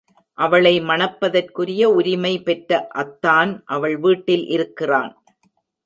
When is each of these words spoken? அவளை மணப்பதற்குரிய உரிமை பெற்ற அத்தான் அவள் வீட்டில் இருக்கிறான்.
அவளை 0.37 0.79
மணப்பதற்குரிய 0.81 1.83
உரிமை 1.91 2.33
பெற்ற 2.39 2.87
அத்தான் 2.93 3.63
அவள் 3.65 3.97
வீட்டில் 3.97 4.45
இருக்கிறான். 4.47 5.11